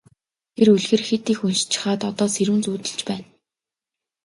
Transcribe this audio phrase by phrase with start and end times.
[0.55, 3.27] Тэр үлгэр хэт их уншчихаад одоо сэрүүн зүүдэлж байна.